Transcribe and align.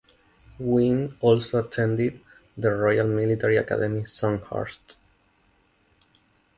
Gwyn 0.59 1.15
also 1.19 1.59
attended 1.63 2.21
the 2.57 2.71
Royal 2.71 3.07
Military 3.07 3.57
Academy 3.57 4.03
Sandhurst. 4.07 4.95